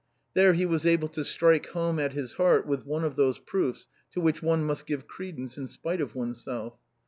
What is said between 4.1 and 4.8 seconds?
to which one